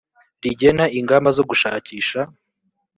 [0.43, 2.19] rigena ingamba zo gushakisha